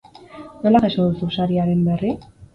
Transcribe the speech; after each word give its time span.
Nola 0.63 0.81
jaso 0.85 1.05
duzu 1.09 1.31
sariaren 1.37 1.87
berri? 1.93 2.13